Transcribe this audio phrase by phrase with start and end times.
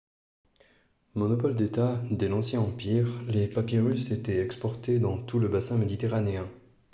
[1.13, 6.47] Monopole d'État dès l'Ancien Empire, les papyrus étaient exportés dans tout le bassin méditerranéen.